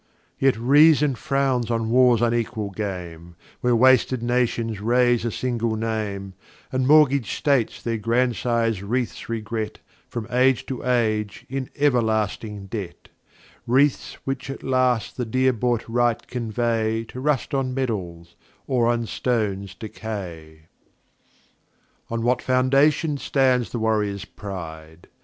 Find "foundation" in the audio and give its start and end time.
22.71-23.17